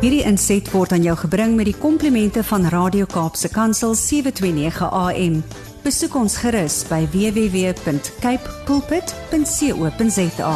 Hierdie 0.00 0.22
inset 0.24 0.64
word 0.72 0.94
aan 0.96 1.02
jou 1.04 1.12
gebring 1.26 1.58
met 1.58 1.66
die 1.68 1.76
komplimente 1.76 2.40
van 2.48 2.62
Radio 2.72 3.04
Kaapse 3.04 3.50
Kansel 3.52 3.92
729 3.92 4.86
AM. 4.96 5.34
Besoek 5.84 6.14
ons 6.16 6.38
gerus 6.40 6.78
by 6.88 7.02
www.cape 7.12 8.54
pulpit.co.za. 8.64 10.54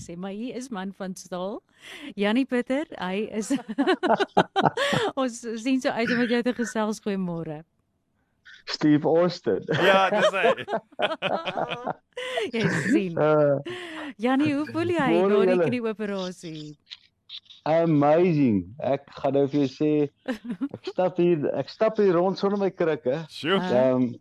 sê 0.00 0.16
maar 0.16 0.32
hier 0.32 0.56
is 0.56 0.70
man 0.72 0.96
van 0.96 1.12
staal. 1.12 1.60
Janie 2.16 2.48
Pieter, 2.48 2.88
hy 2.96 3.28
is 3.36 3.52
Ons 5.20 5.44
sien 5.60 5.76
so 5.76 5.92
uit 5.92 6.08
om 6.08 6.24
met 6.24 6.32
jou 6.32 6.42
te 6.48 6.56
gesels 6.56 7.04
goeiemôre. 7.04 7.60
Steve 8.64 9.08
Austin. 9.08 9.60
Ja, 9.66 10.10
dis 10.10 10.30
hy. 10.30 10.54
Jy 12.52 12.66
sien. 12.88 13.18
Uh, 13.18 13.58
Janie, 14.24 14.54
hoe 14.54 14.66
voel 14.70 14.94
jy 14.94 15.08
na 15.26 15.44
die 15.54 15.62
knieoperasie? 15.68 16.76
amazing. 17.62 18.74
Ek 18.82 19.06
gaan 19.20 19.36
nou 19.36 19.46
vir 19.50 19.64
jou 19.64 19.70
sê 19.70 19.90
ek 20.26 20.90
stap 20.90 21.18
hier 21.22 21.46
ek 21.54 21.70
stap 21.70 22.00
hier 22.00 22.16
rond 22.18 22.38
sonder 22.38 22.60
my 22.60 22.70
krikke. 22.74 23.22
Sjoe. 23.30 23.60
Ah. 23.60 23.72
Ehm 23.72 23.96
um, 24.02 24.12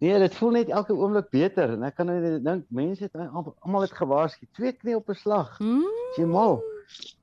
Nee, 0.00 0.16
dit 0.16 0.34
voel 0.38 0.54
net 0.56 0.70
elke 0.72 0.94
oomblik 0.96 1.26
beter 1.28 1.74
en 1.74 1.82
ek 1.84 1.98
kan 1.98 2.06
nou 2.08 2.14
net 2.22 2.38
dink 2.40 2.62
mense 2.72 3.04
het 3.04 3.18
almal 3.20 3.82
het 3.84 3.92
gewaarsku, 3.92 4.46
twee 4.56 4.72
knie 4.72 4.94
op 4.96 5.10
'n 5.12 5.18
slag. 5.20 5.50
As 5.60 6.16
jy 6.16 6.24
mal. 6.24 6.62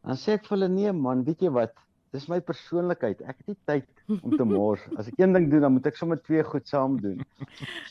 Dan 0.06 0.20
sê 0.22 0.36
ek 0.38 0.46
vir 0.46 0.58
hulle 0.58 0.70
nee 0.70 0.92
man, 0.94 1.24
weet 1.26 1.42
jy 1.42 1.50
wat? 1.50 1.74
Dis 2.16 2.28
my 2.32 2.38
persoonlikheid. 2.42 3.22
Ek 3.28 3.42
het 3.42 3.50
nie 3.52 3.58
tyd 3.68 4.22
om 4.22 4.36
te 4.38 4.46
mors. 4.56 4.84
As 4.96 5.10
ek 5.12 5.20
een 5.20 5.34
ding 5.36 5.50
doen, 5.52 5.66
dan 5.66 5.74
moet 5.76 5.90
ek 5.90 6.00
sommer 6.00 6.20
twee 6.24 6.44
goed 6.48 6.68
saam 6.68 7.00
doen. 7.02 7.24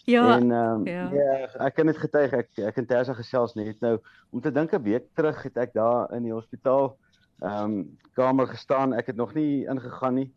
Ja. 0.06 0.36
En 0.36 0.52
ehm 0.54 0.80
um, 0.80 0.86
ja. 0.86 1.08
ja. 1.10 1.48
ek 1.66 1.74
kan 1.74 1.90
dit 1.90 1.98
getuig 1.98 2.34
ek 2.38 2.60
ek 2.70 2.76
en 2.78 2.86
Tersa 2.86 3.14
gesels 3.18 3.56
net 3.58 3.80
nou 3.82 3.96
om 4.30 4.40
te 4.40 4.52
dink 4.54 4.72
'n 4.72 4.82
week 4.84 5.08
terug 5.18 5.40
het 5.42 5.56
ek 5.58 5.72
daar 5.74 6.12
in 6.14 6.22
die 6.22 6.34
hospitaal 6.34 6.94
ehm 7.42 7.64
um, 7.64 7.98
kamer 8.14 8.46
gestaan. 8.46 8.94
Ek 8.94 9.10
het 9.10 9.16
nog 9.16 9.34
nie 9.34 9.66
ingegaan 9.66 10.14
nie. 10.14 10.28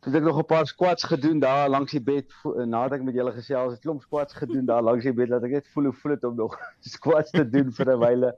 Toe 0.00 0.12
het 0.12 0.22
ek 0.22 0.26
nog 0.28 0.40
'n 0.40 0.48
paar 0.48 0.66
squats 0.66 1.04
gedoen 1.04 1.38
daar 1.38 1.68
langs 1.68 1.92
die 1.92 2.00
bed 2.00 2.32
nadat 2.64 2.98
ek 2.98 3.04
met 3.04 3.14
julle 3.14 3.32
gesels 3.36 3.72
het. 3.72 3.80
Klomp 3.84 4.02
squats 4.02 4.34
gedoen 4.34 4.64
daar 4.64 4.82
langs 4.82 5.04
die 5.04 5.12
bed 5.12 5.28
dat 5.28 5.44
ek 5.44 5.60
net 5.60 5.68
voel 5.74 5.90
hoe 5.90 5.98
voel 6.00 6.14
dit 6.14 6.24
om 6.24 6.36
nog 6.36 6.56
squats 6.96 7.30
te 7.30 7.44
doen 7.44 7.72
vir 7.72 7.92
'n 7.92 8.00
wyle. 8.00 8.36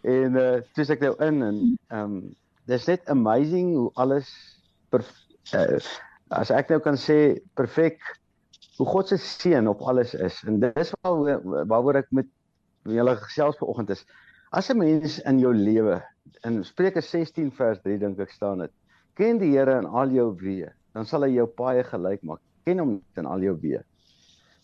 En 0.00 0.34
uh 0.34 0.60
toe 0.72 0.82
is 0.82 0.90
ek 0.90 1.00
nou 1.00 1.14
in 1.20 1.42
en 1.42 1.78
ehm 1.88 2.16
um, 2.16 2.34
dis 2.70 2.86
net 2.86 3.06
amazing 3.10 3.74
hoe 3.74 3.90
alles 3.98 4.30
per 4.90 5.02
uh, 5.56 5.78
as 6.30 6.52
ek 6.54 6.70
nou 6.70 6.78
kan 6.84 6.98
sê 7.00 7.40
perfek 7.58 7.98
hoe 8.78 8.86
God 8.88 9.10
se 9.10 9.18
seën 9.20 9.66
op 9.68 9.82
alles 9.90 10.14
is. 10.14 10.38
En 10.48 10.60
dis 10.62 10.92
waaroor 11.02 11.66
waaroor 11.68 12.00
ek 12.00 12.12
met 12.16 12.28
julle 12.88 13.16
gesels 13.26 13.58
vanoggend 13.60 13.90
is. 13.96 14.04
As 14.56 14.70
'n 14.70 14.78
mens 14.78 15.18
in 15.28 15.38
jou 15.38 15.52
lewe 15.54 16.00
in 16.44 16.64
Spreuke 16.64 17.02
16 17.02 17.50
vers 17.52 17.80
3 17.84 17.98
dink 17.98 18.18
ek 18.18 18.32
staan 18.32 18.64
dit. 18.64 18.72
Ken 19.14 19.38
die 19.38 19.52
Here 19.52 19.78
in 19.78 19.86
al 19.86 20.10
jou 20.14 20.30
weë, 20.40 20.70
dan 20.94 21.06
sal 21.06 21.26
hy 21.26 21.34
jou 21.34 21.46
paaie 21.46 21.84
gelyk 21.84 22.22
maak. 22.22 22.40
Ken 22.64 22.78
hom 22.78 23.02
in 23.16 23.26
al 23.26 23.42
jou 23.44 23.56
weë. 23.60 23.82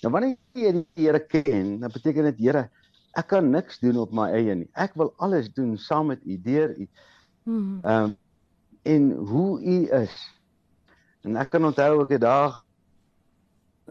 Nou 0.03 0.13
wanneer 0.13 0.37
jy 0.55 0.73
die 0.73 1.07
Here 1.07 1.21
ken, 1.21 1.81
dan 1.81 1.93
beteken 1.93 2.31
dit 2.31 2.41
Here, 2.47 2.71
ek 3.17 3.29
kan 3.29 3.51
niks 3.51 3.79
doen 3.81 3.99
op 4.01 4.13
my 4.13 4.31
eie 4.33 4.55
nie. 4.55 4.71
Ek 4.75 4.95
wil 4.97 5.13
alles 5.19 5.49
doen 5.53 5.77
saam 5.77 6.09
met 6.13 6.25
U, 6.25 6.39
deur 6.41 6.73
U. 6.77 6.89
Hmm. 7.47 7.79
Ehm 7.83 8.05
um, 8.05 8.17
en 8.87 9.11
hoe 9.11 9.61
U 9.63 9.77
is. 10.03 10.15
En 11.27 11.37
ek 11.37 11.51
kan 11.51 11.65
onthou 11.67 12.03
ek 12.05 12.17
het 12.17 12.21
daar 12.23 12.59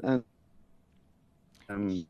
in 0.03 0.23
ehm 1.67 1.88
um, 1.89 2.03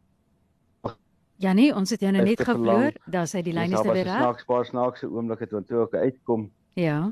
Janie, 1.36 1.74
ons 1.76 1.90
het 1.92 2.00
jou 2.00 2.12
nou 2.16 2.24
net 2.24 2.40
het 2.40 2.48
gevloer. 2.48 2.96
Daar 3.12 3.28
sê 3.28 3.42
die 3.44 3.54
lyn 3.54 3.74
is 3.74 3.82
weer 3.84 4.06
reg. 4.08 4.22
Snaaks 4.22 4.46
paar 4.48 4.66
snaakse 4.66 5.10
oomblikke 5.12 5.48
toe 5.52 5.62
toe 5.68 5.82
ek 5.84 5.94
uitkom, 5.94 6.52
Ja. 6.80 7.12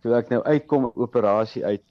toe 0.00 0.14
ek 0.16 0.30
nou 0.32 0.42
uitkom 0.42 0.84
op 0.88 0.96
operasie 0.96 1.64
uit, 1.64 1.82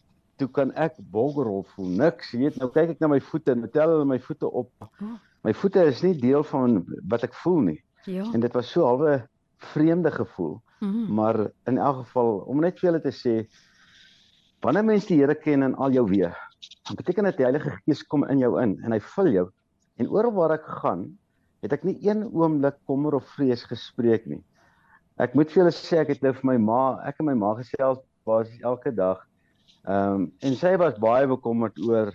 toe 0.42 0.48
kan 0.50 0.74
ek 0.74 0.98
bolgerol 0.98 1.64
voel. 1.76 1.88
Niks, 2.02 2.32
jy 2.34 2.40
weet, 2.40 2.58
nou 2.58 2.70
kyk 2.74 2.96
ek 2.96 3.00
na 3.00 3.08
my 3.08 3.20
voete 3.22 3.52
en 3.52 3.70
tel 3.72 3.90
hulle 3.94 4.06
my 4.10 4.20
voete 4.20 4.50
op. 4.50 4.72
Oh. 4.82 5.14
My 5.44 5.54
voete 5.54 5.86
is 5.86 6.02
nie 6.02 6.16
deel 6.20 6.44
van 6.44 6.82
wat 7.08 7.24
ek 7.24 7.34
voel 7.44 7.62
nie. 7.70 7.80
Ja. 8.10 8.26
En 8.34 8.40
dit 8.40 8.54
was 8.54 8.72
so 8.72 8.86
halwe 8.86 9.28
vreemde 9.72 10.12
gevoel. 10.12 10.58
Mhm. 10.80 11.14
Maar 11.14 11.40
in 11.70 11.78
elk 11.78 12.04
geval 12.04 12.38
om 12.52 12.60
net 12.62 12.80
vir 12.80 12.90
julle 12.90 13.02
te 13.02 13.14
sê 13.16 13.36
wanneer 14.64 14.86
mens 14.86 15.06
die 15.06 15.20
Here 15.20 15.36
ken 15.36 15.64
in 15.64 15.76
al 15.76 15.92
jou 15.92 16.06
weë, 16.08 16.32
dan 16.88 16.96
beteken 16.96 17.24
dit 17.24 17.38
die 17.38 17.46
Heilige 17.46 17.76
Gees 17.84 18.04
kom 18.08 18.24
in 18.28 18.40
jou 18.40 18.56
in 18.62 18.78
en 18.84 18.96
hy 18.96 19.00
vul 19.00 19.32
jou. 19.32 19.50
En 20.00 20.10
oral 20.10 20.34
waar 20.34 20.56
ek 20.56 20.66
gaan, 20.82 21.06
het 21.64 21.74
ek 21.76 21.84
nie 21.88 21.98
een 22.04 22.24
oomblik 22.32 22.80
kommer 22.88 23.16
of 23.16 23.28
vrees 23.36 23.64
gespreek 23.68 24.26
nie. 24.28 24.42
Ek 25.22 25.36
moet 25.38 25.52
vir 25.52 25.64
julle 25.64 25.76
sê 25.76 26.02
ek 26.02 26.16
het 26.16 26.24
nou 26.26 26.34
vir 26.34 26.48
my 26.54 26.58
ma, 26.58 26.84
ek 27.08 27.22
en 27.22 27.30
my 27.30 27.36
ma 27.38 27.54
gesels 27.60 28.02
basies 28.28 28.64
elke 28.66 28.92
dag. 28.96 29.22
Ehm 29.84 30.24
um, 30.24 30.28
en 30.48 30.56
sy 30.60 30.74
was 30.80 31.00
baie 31.00 31.28
bekommerd 31.28 31.80
oor 31.84 32.14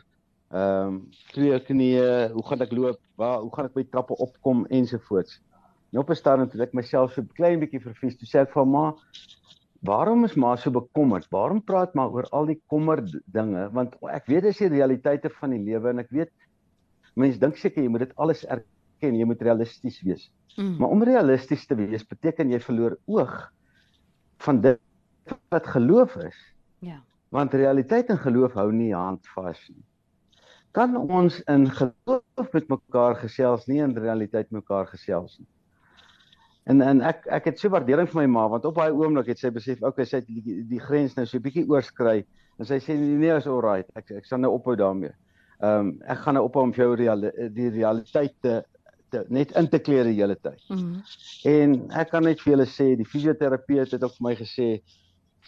ehm 0.48 0.88
um, 0.88 1.02
twee 1.34 1.60
knieë, 1.68 2.32
hoe 2.32 2.44
gaan 2.48 2.64
ek 2.64 2.72
loop, 2.72 3.00
waar 3.20 3.42
hoe 3.44 3.52
gaan 3.54 3.68
ek 3.68 3.76
by 3.76 3.84
trappe 3.92 4.16
opkom 4.24 4.64
ensovoorts. 4.72 5.38
En 5.92 5.98
op 5.98 6.10
'n 6.10 6.14
stadium 6.14 6.48
toe 6.48 6.62
ek 6.62 6.74
myself 6.74 7.12
so 7.12 7.22
'n 7.22 7.30
klein 7.34 7.60
bietjie 7.60 7.80
vervies, 7.80 8.16
toe 8.16 8.28
sê 8.28 8.42
ek 8.42 8.52
vir 8.52 8.66
ma, 8.66 8.94
"Waarom 9.82 10.24
is 10.24 10.34
ma 10.36 10.56
so 10.56 10.70
bekommerd? 10.70 11.26
Waarom 11.30 11.62
praat 11.62 11.94
ma 11.94 12.06
oor 12.06 12.26
al 12.32 12.46
die 12.46 12.60
kommer 12.66 13.00
dinge? 13.26 13.70
Want 13.72 13.94
ek 14.02 14.26
weet 14.26 14.42
dis 14.42 14.58
die 14.58 14.68
realiteite 14.68 15.30
van 15.30 15.50
die 15.50 15.64
lewe 15.64 15.88
en 15.90 15.98
ek 15.98 16.10
weet 16.10 16.30
mense 17.14 17.38
dink 17.38 17.56
seker 17.56 17.82
jy 17.82 17.88
moet 17.88 18.00
dit 18.00 18.16
alles 18.16 18.44
erken, 18.44 19.14
jy 19.14 19.24
moet 19.24 19.42
realisties 19.42 20.02
wees. 20.02 20.30
Mm. 20.56 20.76
Maar 20.78 20.88
om 20.88 21.02
realisties 21.02 21.66
te 21.66 21.74
wees 21.74 22.06
beteken 22.06 22.50
jy 22.50 22.60
verloor 22.60 22.98
oog 23.06 23.52
van 24.44 24.60
dit 24.60 24.80
wat 25.48 25.66
geloof 25.66 26.16
is. 26.16 26.38
Ja. 26.78 27.02
Want 27.28 27.54
realiteit 27.54 28.08
en 28.08 28.18
geloof 28.18 28.52
hou 28.52 28.72
nie 28.72 28.94
hand 28.94 29.26
vas 29.34 29.60
nie. 29.68 29.84
Kan 30.72 30.96
ons 30.96 31.40
in 31.48 31.66
geloof 31.70 32.52
met 32.52 32.68
mekaar 32.68 33.16
gesels, 33.16 33.66
nie 33.66 33.80
in 33.82 33.96
realiteit 33.96 34.50
mekaar 34.50 34.86
gesels 34.86 35.38
nie. 35.38 35.48
En 36.68 36.82
en 36.84 37.00
ek 37.08 37.26
ek 37.32 37.44
het 37.48 37.60
so 37.60 37.70
waardering 37.72 38.08
vir 38.10 38.20
my 38.22 38.26
ma 38.34 38.46
want 38.52 38.64
op 38.68 38.76
daai 38.76 38.92
oomblik 38.92 39.30
het 39.32 39.38
sy 39.40 39.50
besef, 39.54 39.80
okay, 39.82 40.04
sy 40.04 40.20
het 40.20 40.26
die, 40.28 40.62
die 40.68 40.80
grens 40.84 41.14
nou 41.16 41.24
so 41.26 41.38
'n 41.38 41.42
bietjie 41.46 41.64
oorskry 41.68 42.24
en 42.58 42.66
sy 42.68 42.78
sê 42.84 42.96
nee, 42.98 43.32
is 43.36 43.46
alright. 43.46 43.88
Ek 43.96 44.10
ek 44.10 44.26
sal 44.26 44.38
nou 44.42 44.52
ophou 44.52 44.76
daarmee. 44.76 45.14
Ehm 45.62 45.78
um, 45.88 45.92
ek 46.06 46.18
gaan 46.24 46.34
nou 46.34 46.44
ophou 46.44 46.62
om 46.62 46.72
vir 46.72 46.84
jou 46.84 46.94
real, 46.96 47.20
die 47.54 47.70
realiteit 47.70 48.34
te, 48.42 48.62
te 49.10 49.24
net 49.30 49.52
in 49.56 49.68
te 49.68 49.78
kleer 49.78 50.04
die 50.04 50.14
hele 50.20 50.36
tyd. 50.36 50.60
Mhm. 50.68 51.00
En 51.44 51.90
ek 51.90 52.10
kan 52.10 52.22
net 52.22 52.40
vir 52.40 52.52
julle 52.52 52.66
sê, 52.66 52.96
die 52.96 53.04
fisioterapeut 53.08 53.90
het 53.92 54.02
ook 54.04 54.16
vir 54.18 54.26
my 54.28 54.34
gesê 54.36 54.68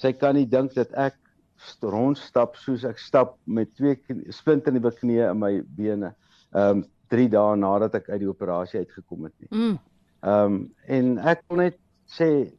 sy 0.00 0.12
kan 0.12 0.34
nie 0.34 0.46
dink 0.46 0.72
dat 0.74 0.92
ek 0.94 1.14
st- 1.58 1.84
rondstap 1.84 2.56
soos 2.56 2.84
ek 2.84 2.98
stap 2.98 3.36
met 3.46 3.74
twee 3.76 3.96
knie- 3.96 4.32
splinternuwe 4.32 4.90
knieë 5.02 5.30
in 5.30 5.38
my 5.38 5.52
bene. 5.76 6.14
Ehm 6.54 6.78
um, 6.80 6.84
3 7.10 7.28
dae 7.28 7.56
nadat 7.56 7.94
ek 7.94 8.08
uit 8.10 8.20
die 8.20 8.28
operasie 8.30 8.78
uitgekom 8.80 9.24
het 9.24 9.34
nie. 9.40 9.48
Mm. 9.50 9.78
Ehm 10.22 10.44
um, 10.44 10.70
en 10.86 11.18
ek 11.18 11.42
wil 11.48 11.56
net 11.64 11.76
sê 12.08 12.52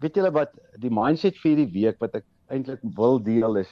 weet 0.00 0.14
julle 0.18 0.32
wat 0.34 0.52
die 0.82 0.90
mindset 0.90 1.36
vir 1.42 1.50
hierdie 1.54 1.72
week 1.72 2.00
wat 2.00 2.14
ek 2.20 2.24
eintlik 2.50 2.80
wil 2.96 3.18
deel 3.22 3.56
is 3.62 3.70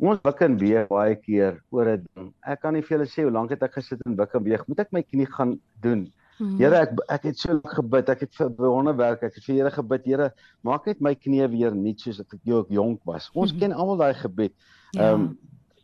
ons 0.00 0.20
wik 0.24 0.40
en 0.44 0.56
weeg 0.60 0.88
baie 0.88 1.16
keer 1.16 1.60
oor 1.70 1.88
'n 1.96 2.04
ding. 2.14 2.32
Ek 2.44 2.60
kan 2.60 2.74
nie 2.74 2.82
vir 2.82 2.98
julle 2.98 3.06
sê 3.08 3.22
hoe 3.24 3.30
lank 3.32 3.50
het 3.50 3.62
ek 3.62 3.74
gesit 3.78 4.00
en 4.06 4.16
wik 4.16 4.34
en 4.34 4.44
weeg. 4.44 4.66
Moet 4.68 4.80
ek 4.80 4.92
my 4.92 5.02
knie 5.02 5.26
gaan 5.26 5.58
doen? 5.82 6.12
Mhm. 6.38 6.58
Here, 6.58 6.76
ek 6.76 6.90
ek 7.08 7.22
het 7.22 7.38
so 7.38 7.52
lank 7.52 7.70
gebid. 7.76 8.08
Ek 8.10 8.20
het 8.20 8.34
vir 8.34 8.50
wonderwerk, 8.58 9.22
ek 9.22 9.34
het 9.34 9.44
vir 9.44 9.54
Here 9.56 9.70
gebid. 9.70 10.04
Here, 10.04 10.32
maak 10.62 10.86
net 10.86 11.00
my 11.00 11.14
knie 11.14 11.48
weer 11.48 11.74
nuut 11.74 12.00
soos 12.00 12.20
ek 12.20 12.34
ook 12.46 12.68
jonk 12.68 13.00
was. 13.06 13.30
Ons 13.34 13.52
Mhm. 13.52 13.58
ken 13.60 13.72
almal 13.72 13.96
daai 13.96 14.14
gebed. 14.14 14.52
Ja. 14.92 15.12
Ehm 15.12 15.20
um, 15.20 15.38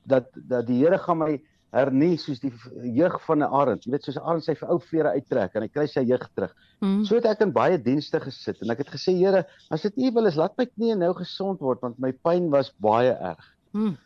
dat 0.07 0.27
dat 0.35 0.67
die 0.67 0.79
Here 0.85 0.99
gaan 0.99 1.19
my 1.19 1.41
hernie 1.73 2.19
soos 2.21 2.41
die 2.43 2.53
jeug 2.95 3.17
van 3.27 3.43
'n 3.43 3.49
arend. 3.61 3.87
Jy 3.87 3.93
weet 3.93 4.05
soos 4.05 4.17
'n 4.17 4.27
arend 4.29 4.45
sy 4.45 4.57
ou 4.69 4.79
vere 4.79 5.15
uittrek 5.17 5.55
en 5.57 5.63
hy 5.63 5.69
kry 5.69 5.87
sy 5.87 6.05
jeug 6.05 6.29
terug. 6.35 6.53
Mhm. 6.81 7.05
So 7.05 7.17
het 7.17 7.27
ek 7.27 7.41
in 7.41 7.53
baie 7.53 7.79
dienste 7.79 8.21
gesit 8.21 8.63
en 8.63 8.71
ek 8.71 8.79
het 8.79 8.91
gesê 8.91 9.17
Here, 9.17 9.47
as 9.71 9.83
dit 9.83 9.97
U 9.97 10.11
wil 10.13 10.27
is, 10.27 10.37
laat 10.37 10.57
my 10.59 10.67
knie 10.67 10.95
nou 10.95 11.13
gesond 11.15 11.61
word 11.61 11.81
want 11.81 11.99
my 11.99 12.13
pyn 12.13 12.51
was 12.51 12.73
baie 12.79 13.13
erg. 13.13 13.45
Mhm. 13.73 13.97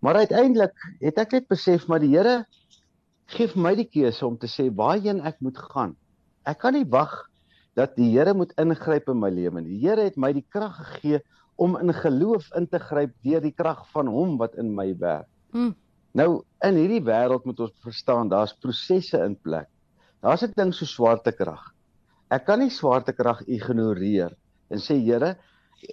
Maar 0.00 0.14
uiteindelik 0.14 0.72
het 1.00 1.18
ek 1.18 1.32
net 1.32 1.48
besef 1.48 1.88
maar 1.88 2.00
die 2.00 2.16
Here 2.16 2.46
gee 3.26 3.46
vir 3.46 3.62
my 3.62 3.74
die 3.74 3.88
keuse 3.88 4.26
om 4.26 4.38
te 4.38 4.46
sê 4.46 4.70
waarheen 4.74 5.20
ek 5.20 5.40
moet 5.40 5.58
gaan. 5.58 5.96
Ek 6.46 6.58
kan 6.58 6.72
nie 6.72 6.88
wag 6.88 7.28
dat 7.76 7.96
die 7.96 8.10
Here 8.16 8.34
moet 8.34 8.52
ingryp 8.58 9.08
in 9.08 9.20
my 9.20 9.30
lewe 9.30 9.60
nie. 9.60 9.76
Die 9.76 9.88
Here 9.88 10.02
het 10.08 10.16
my 10.16 10.32
die 10.32 10.46
krag 10.48 10.76
gegee 10.76 11.20
om 11.60 11.76
in 11.76 11.92
geloof 11.92 12.48
in 12.56 12.66
te 12.66 12.78
gryp 12.80 13.12
deur 13.22 13.42
die 13.44 13.52
krag 13.52 13.84
van 13.92 14.08
hom 14.08 14.38
wat 14.40 14.56
in 14.56 14.72
my 14.74 14.94
werk. 14.98 15.28
Mm. 15.52 15.74
Nou 16.18 16.42
in 16.66 16.78
hierdie 16.80 17.02
wêreld 17.06 17.44
moet 17.46 17.60
ons 17.66 17.74
verstaan 17.84 18.30
daar's 18.30 18.54
prosesse 18.58 19.18
in 19.22 19.36
plek. 19.38 19.68
Daar's 20.20 20.42
'n 20.42 20.52
ding 20.56 20.72
so 20.74 20.84
swaartekrag. 20.84 21.62
Ek 22.30 22.44
kan 22.44 22.58
nie 22.58 22.70
swaartekrag 22.70 23.42
ignoreer 23.46 24.36
en 24.70 24.78
sê 24.78 24.98
Here, 24.98 25.36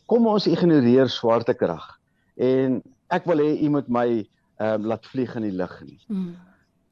kom 0.06 0.28
ons 0.28 0.48
ignoreer 0.48 1.10
swaartekrag. 1.10 1.86
En 2.36 2.82
ek 3.10 3.26
wil 3.26 3.38
hê 3.38 3.64
u 3.64 3.70
moet 3.70 3.88
my 3.90 4.08
ehm 4.58 4.82
um, 4.82 4.88
laat 4.90 5.06
vlieg 5.06 5.36
in 5.36 5.44
die 5.44 5.56
lug 5.56 5.82
nie. 5.86 6.00
Mm. 6.10 6.36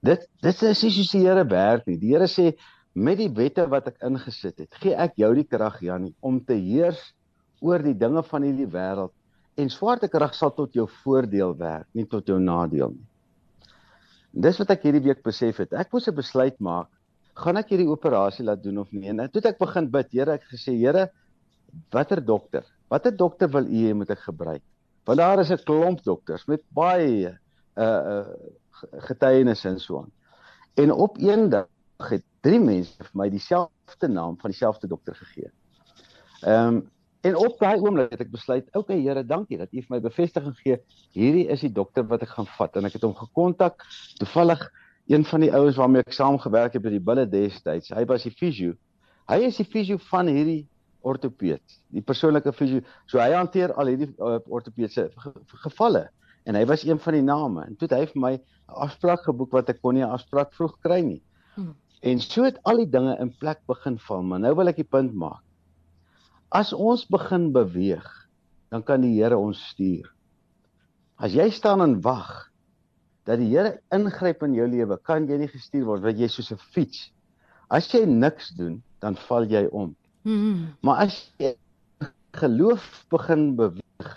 Dit 0.02 0.28
dit 0.42 0.62
is 0.62 0.84
nie 0.84 0.92
soos 0.92 1.12
die 1.12 1.26
Here 1.26 1.46
werk 1.50 1.88
nie. 1.88 1.98
Die 1.98 2.14
Here 2.14 2.28
sê 2.28 2.54
met 2.94 3.18
die 3.18 3.30
wette 3.30 3.66
wat 3.68 3.88
ek 3.88 4.02
ingesit 4.02 4.60
het, 4.60 4.76
gee 4.80 4.94
ek 4.96 5.18
jou 5.18 5.34
die 5.36 5.48
krag 5.50 5.82
Janie 5.82 6.16
om 6.22 6.40
te 6.40 6.54
heers 6.54 7.14
oor 7.60 7.82
die 7.84 7.98
dinge 7.98 8.24
van 8.24 8.44
hierdie 8.44 8.70
wêreld 8.70 9.12
en 9.58 9.70
swaartekrag 9.70 10.36
sal 10.36 10.52
tot 10.56 10.74
jou 10.76 10.86
voordeel 11.04 11.56
werk, 11.58 11.88
nie 11.94 12.06
tot 12.06 12.28
jou 12.28 12.40
nadeel 12.40 12.94
nie. 12.94 13.08
Dis 14.36 14.58
wat 14.60 14.74
ek 14.76 14.84
hierdie 14.84 15.04
week 15.06 15.24
besef 15.24 15.62
het. 15.64 15.74
Ek 15.74 15.92
moes 15.94 16.08
'n 16.08 16.16
besluit 16.16 16.60
maak. 16.60 16.90
Gaan 17.36 17.58
ek 17.58 17.70
hierdie 17.70 17.88
operasie 17.88 18.44
laat 18.46 18.64
doen 18.64 18.78
of 18.78 18.92
nie? 18.92 19.08
En 19.08 19.30
toe 19.30 19.42
ek 19.44 19.60
begin 19.60 19.90
bid. 19.92 20.12
Here, 20.12 20.34
ek 20.34 20.44
gesê, 20.52 20.76
Here, 20.76 21.10
watter 21.92 22.22
dokter? 22.22 22.64
Watter 22.90 23.16
dokter 23.16 23.48
wil 23.48 23.66
U 23.66 23.80
hê 23.88 23.94
moet 23.94 24.10
ek 24.10 24.20
gebruik? 24.20 24.62
Want 25.06 25.18
daar 25.20 25.40
is 25.40 25.52
'n 25.52 25.64
klomp 25.64 26.04
dokters 26.04 26.46
met 26.48 26.62
baie 26.74 27.38
uh 27.78 27.84
uh 27.84 28.28
getuienisse 29.08 29.70
en 29.70 29.80
so 29.80 30.00
aan. 30.00 30.12
En 30.76 30.92
op 30.92 31.18
een 31.18 31.50
dag 31.50 31.68
het 32.10 32.24
drie 32.42 32.60
mense 32.60 33.04
vir 33.04 33.12
my 33.14 33.30
dieselfde 33.30 34.08
naam 34.08 34.38
van 34.40 34.52
dieselfde 34.52 34.88
dokter 34.88 35.16
gegee. 35.16 35.52
Ehm 36.42 36.68
um, 36.68 36.90
en 37.26 37.38
op 37.42 37.60
daai 37.60 37.82
oomblik 37.82 38.14
het 38.14 38.24
ek 38.26 38.32
besluit, 38.34 38.66
oké 38.72 38.78
okay, 38.84 39.00
Here, 39.02 39.24
dankie 39.26 39.58
dat 39.58 39.74
U 39.74 39.82
vir 39.82 39.94
my 39.96 40.00
bevestiging 40.04 40.56
gee. 40.62 40.78
Hierdie 41.18 41.48
is 41.54 41.64
die 41.66 41.74
dokter 41.74 42.06
wat 42.10 42.26
ek 42.26 42.34
gaan 42.36 42.50
vat 42.58 42.78
en 42.78 42.86
ek 42.90 42.98
het 42.98 43.06
hom 43.08 43.16
gekontak. 43.18 43.86
Toevallig 44.22 44.62
een 45.12 45.26
van 45.26 45.46
die 45.46 45.52
ouens 45.54 45.78
waarmee 45.80 46.06
ek 46.06 46.14
saam 46.14 46.38
gewerk 46.42 46.78
het 46.78 46.84
by 46.86 46.94
die 46.94 47.04
bulle 47.04 47.26
destyds. 47.30 47.94
Hy 47.94 48.06
was 48.10 48.26
die 48.26 48.34
fisio. 48.34 48.74
Hy 49.30 49.42
is 49.48 49.58
die 49.62 49.68
fisio 49.70 49.98
van 50.10 50.30
hierdie 50.30 50.66
ortopeed, 51.06 51.80
die 51.94 52.02
persoonlike 52.06 52.54
fisio. 52.58 52.82
So 53.10 53.22
hy 53.22 53.32
hanteer 53.36 53.74
al 53.78 53.92
hierdie 53.94 54.12
uh, 54.18 54.40
ortopeedse 54.50 55.10
gevalle 55.66 56.08
en 56.46 56.58
hy 56.58 56.66
was 56.70 56.86
een 56.86 57.00
van 57.02 57.18
die 57.18 57.26
name. 57.26 57.66
En 57.66 57.78
toe 57.78 57.88
het 57.90 57.98
hy 57.98 58.06
vir 58.12 58.22
my 58.22 58.34
'n 58.36 58.78
afspraak 58.86 59.26
geboek 59.26 59.52
wat 59.54 59.70
ek 59.70 59.82
kon 59.82 59.96
nie 59.98 60.06
'n 60.06 60.14
afspraak 60.18 60.54
vroeg 60.54 60.78
kry 60.82 61.02
nie. 61.02 61.22
Hmm. 61.56 61.76
En 62.02 62.20
so 62.20 62.44
het 62.44 62.60
al 62.64 62.78
die 62.78 62.90
dinge 62.90 63.18
in 63.20 63.34
plek 63.38 63.60
begin 63.68 63.98
val, 64.00 64.22
maar 64.22 64.40
nou 64.40 64.54
wil 64.56 64.68
ek 64.68 64.82
die 64.82 64.90
punt 64.90 65.14
maak. 65.14 65.45
As 66.54 66.74
ons 66.74 67.06
begin 67.10 67.52
beweeg, 67.56 68.06
dan 68.70 68.84
kan 68.84 69.02
die 69.02 69.16
Here 69.18 69.38
ons 69.38 69.60
stuur. 69.72 70.10
As 71.18 71.34
jy 71.34 71.48
staan 71.54 71.82
en 71.82 72.00
wag 72.02 72.52
dat 73.26 73.40
die 73.42 73.50
Here 73.50 73.80
ingryp 73.96 74.44
in 74.46 74.54
jou 74.58 74.68
lewe, 74.70 74.98
kan 75.04 75.28
jy 75.30 75.40
nie 75.42 75.50
gestuur 75.52 75.86
word 75.88 76.04
want 76.06 76.20
jy 76.20 76.28
soos 76.30 76.52
'n 76.52 76.62
fiets. 76.74 77.12
As 77.70 77.88
jy 77.94 78.06
niks 78.06 78.54
doen, 78.58 78.84
dan 79.02 79.16
val 79.16 79.46
jy 79.46 79.66
om. 79.72 79.96
Hmm. 80.24 80.76
Maar 80.82 81.08
as 81.08 81.32
jy 81.40 81.56
geloof 82.34 83.06
begin 83.10 83.56
beweeg, 83.56 84.12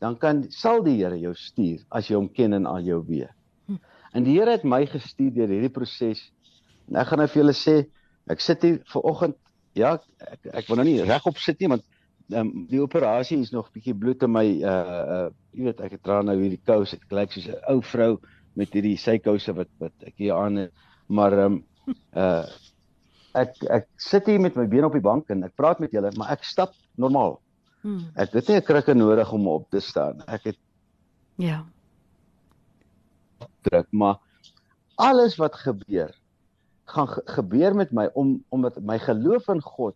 dan 0.00 0.16
kan 0.16 0.44
sal 0.50 0.82
die 0.82 0.98
Here 1.02 1.18
jou 1.18 1.34
stuur 1.34 1.80
as 1.90 2.08
jy 2.08 2.16
hom 2.16 2.28
ken 2.28 2.52
in 2.52 2.66
al 2.66 2.82
jou 2.82 3.02
weë. 3.02 3.30
Hm. 3.66 3.78
En 4.14 4.24
die 4.24 4.38
Here 4.38 4.50
het 4.50 4.64
my 4.64 4.86
gestuur 4.86 5.32
deur 5.34 5.48
hierdie 5.48 5.72
proses 5.72 6.30
En 6.88 7.00
ek 7.00 7.10
gaan 7.10 7.22
nou 7.22 7.28
vir 7.30 7.40
julle 7.40 7.56
sê, 7.56 7.76
ek 8.30 8.42
sit 8.44 8.64
hier 8.64 8.80
ver 8.92 9.06
oggend, 9.08 9.36
ja, 9.74 9.98
ek 10.32 10.50
ek 10.62 10.68
wil 10.68 10.80
nou 10.80 10.86
nie 10.88 11.02
regop 11.02 11.38
sit 11.42 11.60
nie 11.60 11.68
want 11.74 11.84
um, 12.32 12.52
die 12.70 12.80
operasie 12.82 13.40
is 13.42 13.52
nog 13.54 13.70
bietjie 13.74 13.94
bloed 13.94 14.22
in 14.22 14.32
my 14.32 14.44
uh 14.62 15.04
uh 15.16 15.28
jy 15.54 15.68
weet 15.68 15.80
ek 15.86 15.96
het 15.96 16.02
dra 16.02 16.22
nou 16.22 16.36
hierdie 16.40 16.62
kous, 16.66 16.94
ek 16.96 17.12
lyk 17.14 17.32
soos 17.34 17.48
'n 17.48 17.60
ou 17.70 17.80
vrou 17.82 18.18
met 18.58 18.72
hierdie 18.74 18.96
sykouse 18.98 19.52
wat 19.54 19.70
wat 19.82 19.92
ek 20.06 20.14
hier 20.18 20.34
aan 20.34 20.56
het. 20.64 20.72
Maar 21.08 21.32
ehm 21.32 21.52
um, 21.52 21.64
uh 22.24 22.46
ek 23.34 23.54
ek 23.70 23.88
sit 23.98 24.26
hier 24.30 24.40
met 24.40 24.56
my 24.56 24.66
bene 24.70 24.86
op 24.86 24.94
die 24.94 25.02
bank 25.02 25.30
en 25.30 25.42
ek 25.44 25.56
praat 25.58 25.80
met 25.82 25.92
julle, 25.92 26.12
maar 26.16 26.30
ek 26.30 26.44
stap 26.46 26.74
normaal. 26.96 27.40
Hmm. 27.82 28.06
Ek 28.16 28.32
het 28.32 28.48
nie 28.48 28.56
'n 28.56 28.66
krikke 28.66 28.94
nodig 28.94 29.32
om 29.32 29.48
op 29.48 29.70
te 29.70 29.80
staan. 29.80 30.22
Ek 30.26 30.44
het 30.44 30.58
Ja. 31.36 31.64
druk, 33.62 33.86
maar 33.90 34.20
alles 34.94 35.36
wat 35.36 35.54
gebeur 35.56 36.14
gaan 36.84 37.08
ge 37.08 37.22
gebeur 37.36 37.74
met 37.74 37.92
my 37.92 38.08
om 38.14 38.36
omdat 38.48 38.80
my 38.80 38.98
geloof 38.98 39.48
in 39.48 39.62
God 39.62 39.94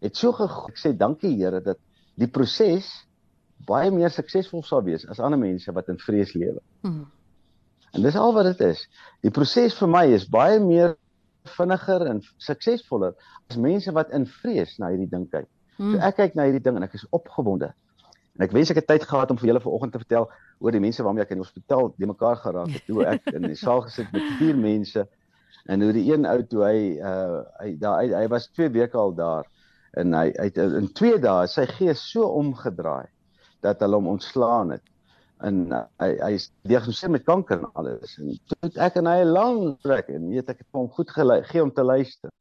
het 0.00 0.16
so 0.16 0.32
ek 0.32 0.78
sê 0.78 0.94
dankie 0.96 1.34
Here 1.36 1.60
dat 1.60 1.78
die 2.18 2.28
proses 2.30 2.88
baie 3.66 3.90
meer 3.90 4.10
suksesvol 4.14 4.62
sal 4.62 4.84
wees 4.86 5.06
as 5.10 5.20
ander 5.20 5.38
mense 5.38 5.72
wat 5.74 5.88
in 5.88 5.98
vrees 5.98 6.34
lewe. 6.34 6.60
Hmm. 6.82 7.06
En 7.92 8.04
dis 8.04 8.16
al 8.16 8.32
wat 8.36 8.46
dit 8.52 8.60
is. 8.68 8.84
Die 9.24 9.32
proses 9.34 9.74
vir 9.78 9.90
my 9.90 10.04
is 10.14 10.28
baie 10.30 10.60
meer 10.62 10.96
vinniger 11.56 12.06
en 12.06 12.22
suksesvoller 12.44 13.14
as 13.48 13.56
mense 13.56 13.92
wat 13.96 14.12
in 14.14 14.26
vrees 14.40 14.76
na 14.78 14.92
hierdie 14.92 15.10
ding 15.10 15.26
kyk. 15.30 15.48
Hmm. 15.76 15.94
So 15.94 16.08
ek 16.08 16.18
kyk 16.22 16.38
na 16.38 16.48
hierdie 16.48 16.62
ding 16.64 16.78
en 16.78 16.86
ek 16.86 16.96
is 16.98 17.06
opgewonde. 17.10 17.72
En 18.38 18.46
ek 18.46 18.54
wens 18.54 18.70
ek 18.70 18.82
het 18.82 18.90
tyd 18.90 19.06
gehad 19.08 19.32
om 19.34 19.38
vir 19.40 19.50
julle 19.50 19.62
vanoggend 19.64 19.96
te 19.96 20.02
vertel 20.02 20.28
oor 20.62 20.74
die 20.74 20.82
mense 20.82 21.02
waarmee 21.02 21.24
ek 21.24 21.34
in 21.34 21.40
die 21.40 21.46
hospitaal 21.46 21.92
de 21.96 22.10
mekaar 22.10 22.38
geraak 22.42 22.74
het. 22.76 22.90
Hoe 22.90 23.06
ek 23.16 23.32
in 23.34 23.48
die 23.48 23.58
saal 23.58 23.82
gesit 23.86 24.12
met 24.14 24.36
vier 24.38 24.58
mense 24.58 25.06
en 25.68 25.82
hoe 25.82 25.92
die 25.92 26.06
een 26.08 26.26
ou 26.26 26.38
toe 26.48 26.64
hy 26.64 26.78
uh 27.04 27.40
hy 27.60 27.72
daar 27.80 28.02
hy, 28.02 28.12
hy 28.16 28.28
was 28.32 28.48
2 28.56 28.70
weke 28.76 28.96
al 28.96 29.14
daar. 29.14 29.48
En 30.00 30.14
hy 30.16 30.28
hy 30.36 30.48
in 30.80 30.88
2 31.00 31.18
dae 31.24 31.48
sy 31.50 31.66
gees 31.74 32.04
so 32.12 32.28
omgedraai 32.40 33.08
dat 33.64 33.82
hulle 33.84 34.00
hom 34.00 34.08
ontslaan 34.14 34.72
het. 34.76 34.84
En 35.44 35.66
uh, 35.68 35.82
hy 36.02 36.10
hy 36.22 36.30
is 36.38 36.48
diagnoseer 36.70 37.12
met 37.12 37.26
kanker 37.26 37.60
en 37.60 37.68
alles. 37.82 38.16
En 38.22 38.32
toe 38.52 38.70
ek 38.88 38.96
en 39.02 39.10
hy 39.10 39.18
lang 39.28 39.60
trek 39.84 40.08
en 40.14 40.30
weet 40.32 40.54
ek 40.54 40.62
het 40.64 40.78
hom 40.78 40.88
goed 40.96 41.12
gee 41.12 41.62
om 41.62 41.72
te 41.74 41.84
luister. 41.84 42.32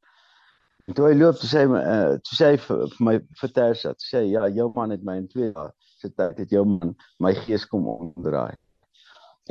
En 0.87 0.95
toe 0.95 1.09
hy 1.09 1.17
loop 1.17 1.35
toe 1.41 1.51
sê 1.51 1.65
hy 1.65 1.81
uh, 1.81 2.15
toe 2.23 2.39
sê 2.39 2.53
hy 2.53 2.61
vir, 2.63 2.85
vir 2.93 3.05
my 3.09 3.17
vertel 3.41 3.75
dat 3.83 4.07
sê 4.07 4.23
ja 4.29 4.47
jou 4.55 4.69
man 4.75 4.95
het 4.95 5.03
my 5.03 5.17
in 5.19 5.27
2 5.35 5.51
dae 5.57 5.67
sit 5.97 6.15
dit 6.15 6.41
het 6.45 6.55
jou 6.55 6.63
man 6.63 6.95
my 7.19 7.35
gees 7.43 7.67
kom 7.67 7.91
omdraai. 7.91 8.55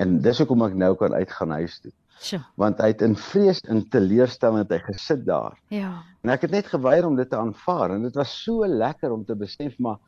En 0.01 0.19
dis 0.25 0.41
hoekom 0.41 0.65
ek 0.65 0.81
nou 0.81 0.95
kan 0.97 1.13
uitgaan 1.13 1.53
huis 1.61 1.77
toe 1.85 1.93
Sjoe. 2.23 2.41
Want 2.57 2.81
hy 2.81 2.91
het 2.95 3.03
in 3.05 3.17
vrees 3.21 3.61
en 3.69 3.83
teleurstelling 3.93 4.65
het 4.65 4.73
hy 4.73 4.79
gesit 4.87 5.25
daar. 5.27 5.57
Ja. 5.73 5.93
En 6.25 6.33
ek 6.33 6.47
het 6.47 6.55
net 6.55 6.71
geweier 6.73 7.07
om 7.09 7.17
dit 7.19 7.29
te 7.31 7.39
aanvaar 7.39 7.97
en 7.97 8.07
dit 8.07 8.17
was 8.17 8.33
so 8.45 8.67
lekker 8.67 9.13
om 9.13 9.25
te 9.25 9.37
besef 9.37 9.77
maar 9.83 10.01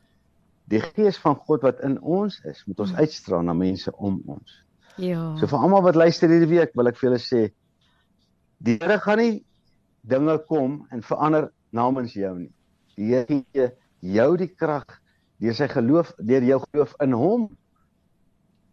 die 0.69 0.81
gees 0.85 1.19
van 1.21 1.37
God 1.49 1.65
wat 1.65 1.81
in 1.85 1.97
ons 2.01 2.41
is, 2.49 2.63
moet 2.69 2.81
ons 2.85 2.93
hmm. 2.93 3.05
uitstraal 3.05 3.45
na 3.47 3.55
mense 3.57 3.93
om 3.97 4.19
ons. 4.29 4.57
Ja. 5.01 5.23
So 5.41 5.49
vir 5.49 5.65
almal 5.65 5.85
wat 5.87 5.97
luister 5.97 6.31
hierdie 6.33 6.51
week, 6.51 6.75
wil 6.77 6.91
ek 6.91 6.99
vir 6.99 7.11
julle 7.11 7.23
sê 7.23 7.43
die 8.65 8.77
Here 8.81 8.99
gaan 9.01 9.21
nie 9.23 9.35
dinge 10.09 10.35
kom 10.49 10.81
en 10.95 11.05
verander 11.07 11.49
namens 11.77 12.17
jou 12.19 12.35
nie. 12.41 12.51
Die 12.99 13.13
Here 13.13 13.27
gee 13.31 13.69
jou 14.17 14.31
die 14.41 14.51
krag 14.51 14.99
deur 15.39 15.55
sy 15.55 15.69
geloof, 15.71 16.11
deur 16.19 16.45
jou 16.45 16.59
geloof 16.67 16.97
in 17.05 17.15
hom 17.15 17.49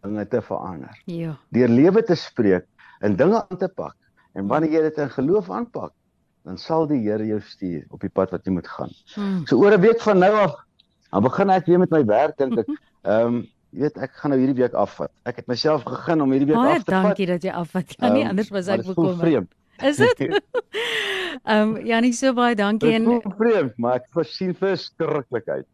dinge 0.02 0.24
te 0.30 0.42
verander. 0.42 0.98
Ja. 1.10 1.36
Deur 1.54 1.70
lewe 1.70 2.02
te 2.06 2.16
spreek 2.18 2.66
en 3.00 3.16
dinge 3.16 3.42
aan 3.48 3.58
te 3.58 3.68
pak. 3.68 3.96
En 4.36 4.46
wanneer 4.46 4.70
jy 4.70 4.82
dit 4.90 4.98
in 4.98 5.10
geloof 5.10 5.50
aanpak, 5.50 5.92
dan 6.46 6.58
sal 6.58 6.86
die 6.86 7.00
Here 7.02 7.26
jou 7.26 7.40
stuur 7.40 7.84
op 7.90 8.00
die 8.00 8.12
pad 8.12 8.30
wat 8.30 8.44
jy 8.46 8.52
moet 8.54 8.68
gaan. 8.68 8.92
Hmm. 9.14 9.42
So 9.46 9.58
oor 9.58 9.74
'n 9.74 9.80
week 9.80 10.00
van 10.00 10.18
nou 10.18 10.32
af, 10.44 10.54
dan 11.10 11.22
begin 11.22 11.50
ek 11.50 11.66
weer 11.66 11.78
met 11.78 11.90
my 11.90 12.04
werk 12.04 12.36
dink 12.38 12.58
ek. 12.58 12.68
Ehm 13.02 13.26
um, 13.26 13.36
jy 13.70 13.80
weet 13.82 13.98
ek 13.98 14.12
gaan 14.14 14.30
nou 14.30 14.40
hierdie 14.40 14.62
week 14.62 14.72
afvat. 14.72 15.10
Ek 15.24 15.36
het 15.36 15.46
myself 15.46 15.82
gegeen 15.84 16.22
om 16.22 16.30
hierdie 16.30 16.48
week 16.48 16.56
Baie 16.56 16.78
af 16.78 16.84
te 16.84 16.92
vat. 16.92 16.94
Baie 16.94 17.02
dankie 17.02 17.26
dat 17.26 17.42
jy 17.42 17.52
afvat. 17.52 17.94
Ja, 17.98 18.08
nie 18.08 18.22
um, 18.22 18.28
anders 18.28 18.48
was 18.48 18.66
ek 18.68 18.86
bekommerd. 18.86 19.48
Is 19.82 19.96
dit? 19.96 20.18
Ehm 21.44 21.76
um, 21.76 21.86
Janie 21.86 22.12
so 22.12 22.32
baie 22.32 22.54
dankie 22.54 22.92
en 22.96 23.06
vreemd, 23.38 23.76
maar 23.78 24.00
ek 24.00 24.06
versien 24.14 24.54
verskriklikheid. 24.56 25.66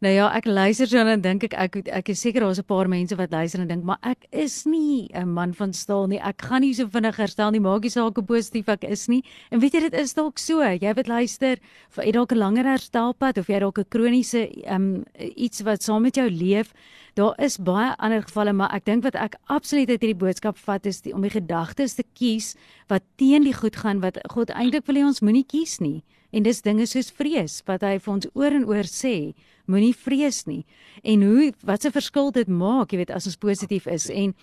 Nou 0.00 0.12
ja, 0.12 0.28
ek 0.36 0.46
luister 0.46 0.88
so 0.88 0.98
en 0.98 1.20
dink 1.20 1.44
ek 1.48 1.54
ek 1.54 1.78
ek 2.00 2.08
is 2.14 2.20
seker 2.20 2.44
daar's 2.46 2.58
'n 2.58 2.64
paar 2.64 2.88
mense 2.88 3.16
wat 3.16 3.30
luister 3.30 3.60
en 3.60 3.68
dink 3.68 3.84
maar 3.84 3.98
ek 4.02 4.26
is 4.32 4.64
nie 4.66 5.08
'n 5.14 5.28
man 5.28 5.52
van 5.52 5.72
staal 5.72 6.06
nie. 6.06 6.18
Ek 6.18 6.42
gaan 6.42 6.62
nie 6.62 6.74
so 6.74 6.86
vinnig 6.86 7.16
herstel 7.16 7.50
nie. 7.50 7.60
Maak 7.60 7.82
nie 7.82 7.90
saak 7.90 8.16
hoe 8.16 8.24
positief 8.24 8.68
ek 8.68 8.84
is 8.84 9.08
nie. 9.08 9.22
En 9.50 9.60
weet 9.60 9.74
jy 9.74 9.80
dit 9.80 9.94
is 9.94 10.14
dalk 10.14 10.38
so. 10.38 10.62
Jy 10.62 10.94
wat 10.94 11.08
luister, 11.08 11.58
vir 11.90 12.12
dalk 12.12 12.32
'n 12.32 12.38
langer 12.38 12.64
herstelpad 12.64 13.38
of 13.38 13.46
jy 13.48 13.58
dalk 13.58 13.78
'n 13.78 13.88
kroniese 13.88 14.48
ehm 14.64 14.74
um, 14.74 15.04
iets 15.18 15.62
wat 15.62 15.82
saam 15.82 16.02
met 16.02 16.16
jou 16.16 16.30
leef. 16.30 16.72
Daar 17.14 17.34
is 17.38 17.60
baie 17.62 17.92
ander 18.02 18.24
gevalle, 18.26 18.52
maar 18.52 18.72
ek 18.74 18.88
dink 18.88 19.04
wat 19.06 19.14
ek 19.14 19.36
absoluut 19.46 19.86
uit 19.86 20.00
hierdie 20.02 20.18
boodskap 20.18 20.58
vat 20.58 20.86
is 20.90 20.98
die, 21.04 21.12
om 21.14 21.22
die 21.22 21.30
gedagtes 21.30 21.94
te 21.94 22.02
kies 22.18 22.56
wat 22.90 23.04
teen 23.22 23.46
die 23.46 23.54
goed 23.54 23.78
gaan 23.78 24.00
wat 24.02 24.18
God 24.32 24.50
eintlik 24.50 24.88
wil 24.88 24.98
hê 24.98 25.04
ons 25.06 25.22
moenie 25.22 25.44
kies 25.46 25.78
nie. 25.78 26.02
En 26.34 26.42
dis 26.42 26.62
dinge 26.66 26.88
soos 26.90 27.12
vrees 27.14 27.60
wat 27.68 27.86
hy 27.86 28.00
vir 28.02 28.12
ons 28.16 28.26
oor 28.34 28.56
en 28.58 28.66
oor 28.66 28.90
sê, 28.90 29.30
moenie 29.70 29.94
vrees 29.94 30.42
nie. 30.50 30.64
En 31.06 31.22
hoe 31.22 31.52
wat 31.62 31.86
'n 31.86 31.94
verskil 31.94 32.32
dit 32.32 32.48
maak, 32.48 32.90
jy 32.90 32.98
weet, 32.98 33.14
as 33.14 33.26
ons 33.26 33.38
positief 33.38 33.86
is. 33.86 34.10
En 34.10 34.34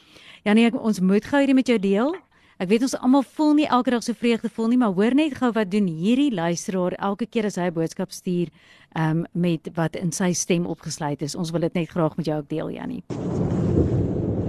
Janie, 0.46 0.66
ek, 0.68 0.80
ons 0.80 1.00
moet 1.02 1.26
gou 1.26 1.40
hierdie 1.40 1.56
met 1.56 1.68
jou 1.68 1.78
deel. 1.78 2.16
Ek 2.62 2.70
weet 2.70 2.84
ons 2.86 2.94
almal 2.94 3.24
voel 3.26 3.56
nie 3.58 3.64
elke 3.74 3.90
dag 3.90 4.04
so 4.06 4.14
vreugdevol 4.14 4.68
nie, 4.70 4.78
maar 4.78 4.92
hoor 4.94 5.16
net 5.18 5.34
gou 5.40 5.48
wat 5.56 5.72
doen 5.74 5.88
hierdie 5.90 6.30
luisteraar 6.30 6.94
elke 7.02 7.26
keer 7.26 7.50
as 7.50 7.58
hy 7.58 7.66
'n 7.72 7.74
boodskap 7.74 8.12
stuur, 8.14 8.54
ehm 8.94 9.26
um, 9.26 9.26
met 9.34 9.66
wat 9.74 9.96
in 9.96 10.12
sy 10.12 10.32
stem 10.34 10.66
opgesluit 10.70 11.22
is. 11.26 11.34
Ons 11.36 11.50
wil 11.52 11.62
dit 11.62 11.74
net 11.74 11.90
graag 11.90 12.18
met 12.18 12.26
jou 12.26 12.38
ook 12.38 12.50
deel, 12.50 12.70
Janie. 12.70 13.04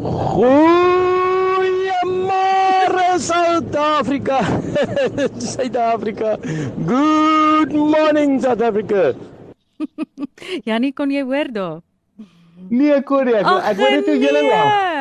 Goeiemôre 0.04 0.68
Suid-Afrika. 3.16 4.44
Suid-Afrika. 5.56 6.36
Good 6.84 7.72
morning 7.72 8.42
South 8.42 8.60
Africa. 8.60 9.14
Janie, 10.68 10.92
kon 10.92 11.10
jy 11.10 11.22
hoor 11.24 11.52
daar? 11.52 11.80
Nee, 12.68 13.02
kon. 13.02 13.26
Ek, 13.26 13.46
ek 13.46 13.76
wou 13.76 13.90
net 13.90 14.06
hoe 14.06 14.18
julle 14.20 14.42
lag. 14.52 14.91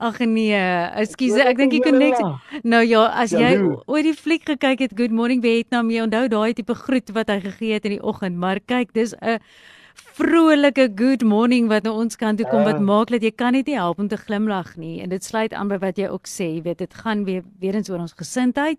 Ag 0.00 0.18
nee, 0.24 0.56
ekskuus, 1.02 1.34
ek 1.44 1.58
dink 1.58 1.74
die 1.74 1.82
koneksie. 1.84 2.60
Nou 2.64 2.80
ja, 2.80 3.02
as 3.20 3.34
jy 3.36 3.50
ooit 3.84 4.06
die 4.06 4.14
fliek 4.16 4.46
gekyk 4.48 4.80
het 4.86 4.94
Good 4.96 5.12
Morning 5.12 5.42
Vietnam, 5.44 5.90
jy 5.92 6.06
onthou 6.06 6.22
daai 6.32 6.54
tipe 6.56 6.72
groet 6.74 7.12
wat 7.12 7.28
hy 7.28 7.36
gegee 7.44 7.76
het 7.76 7.84
in 7.84 7.98
die 7.98 8.00
oggend, 8.00 8.40
maar 8.40 8.62
kyk, 8.64 8.94
dis 8.96 9.12
'n 9.20 9.36
vrolike 10.16 10.88
good 10.96 11.22
morning 11.22 11.68
wat 11.68 11.84
na 11.84 11.92
ons 11.92 12.16
kant 12.16 12.40
toe 12.40 12.48
kom 12.50 12.64
wat 12.64 12.80
maak 12.80 13.10
dat 13.12 13.22
jy 13.22 13.30
kan 13.30 13.52
net 13.52 13.66
nie 13.66 13.76
help 13.76 13.98
om 13.98 14.08
te 14.08 14.16
glimlag 14.16 14.76
nie 14.76 15.00
en 15.02 15.10
dit 15.12 15.24
sluit 15.24 15.52
aan 15.52 15.68
by 15.68 15.78
wat 15.78 15.98
jy 15.98 16.08
ook 16.08 16.26
sê, 16.26 16.48
jy 16.56 16.62
weet 16.62 16.78
dit 16.78 16.94
gaan 16.94 17.24
weer 17.24 17.42
weer 17.60 17.74
eens 17.74 17.90
oor 17.90 18.00
ons 18.00 18.16
gesindheid. 18.16 18.78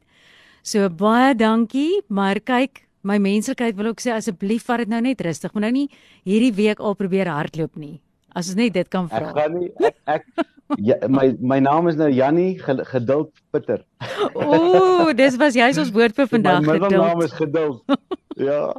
So 0.64 0.90
baie 0.90 1.34
dankie, 1.36 2.02
maar 2.10 2.40
kyk, 2.40 2.86
my 3.04 3.18
menslikheid 3.18 3.76
wil 3.78 3.94
ook 3.94 4.02
sê 4.02 4.14
asseblief 4.14 4.68
vat 4.70 4.84
dit 4.84 4.90
nou 4.90 5.02
net 5.02 5.22
rustig. 5.22 5.54
Moet 5.54 5.62
nou 5.68 5.72
nie 5.72 5.90
hierdie 6.26 6.54
week 6.54 6.80
al 6.80 6.96
probeer 6.96 7.30
hardloop 7.30 7.76
nie. 7.76 8.00
As 8.34 8.48
ons 8.48 8.56
net 8.56 8.74
dit 8.74 8.88
kan 8.92 9.10
vra. 9.12 9.28
Ek 9.28 9.36
gaan 9.36 9.58
nie 9.60 9.72
ek, 9.84 9.96
ek 10.08 10.24
ja, 10.90 10.96
my 11.12 11.36
my 11.40 11.60
naam 11.64 11.90
is 11.92 11.98
nou 12.00 12.10
Jannie 12.12 12.56
Geduld 12.64 13.32
Pitter. 13.52 13.84
Ooh, 14.40 15.12
dis 15.18 15.36
was 15.42 15.54
jy's 15.58 15.78
ons 15.82 15.92
woord 15.96 16.16
vir 16.16 16.28
vandag 16.32 16.64
geduld. 16.64 16.82
My 16.88 16.98
naam 16.98 17.22
is 17.28 17.36
Geduld. 17.36 17.84
Ja. 18.40 18.72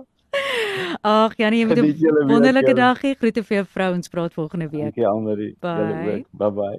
Ag 1.04 1.34
Jannie, 1.36 1.60
jy 1.60 1.66
moet 1.68 1.78
'n 1.78 1.84
wonderlike 2.30 2.72
dag 2.74 3.02
hê. 3.04 3.12
Groete 3.20 3.44
vir 3.44 3.56
jou 3.60 3.66
vrou 3.76 3.92
en 3.92 4.02
spraak 4.02 4.32
volgende 4.32 4.68
week. 4.72 4.96
Dankie 4.96 5.06
Almarie. 5.06 5.54
Bye 5.60 6.50
bye. 6.56 6.78